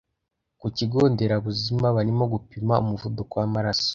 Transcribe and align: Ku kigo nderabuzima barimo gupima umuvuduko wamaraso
Ku 0.59 0.67
kigo 0.77 0.99
nderabuzima 1.13 1.87
barimo 1.97 2.23
gupima 2.33 2.73
umuvuduko 2.83 3.33
wamaraso 3.41 3.89